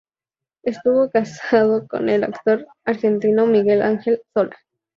[0.63, 4.57] Estuvo casada con el actor argentino Miguel Ángel Solá.